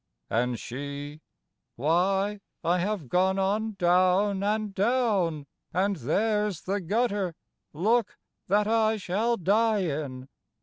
[0.31, 7.35] And she—"Why, I have gone on down and down, And there's the gutter,
[7.71, 8.17] look,
[8.47, 10.27] that I shall die in!"